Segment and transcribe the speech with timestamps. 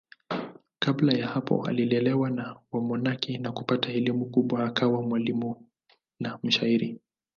[0.79, 5.67] Kabla ya hapo alilelewa na wamonaki na kupata elimu kubwa akawa mwalimu
[6.19, 6.99] na mshairi.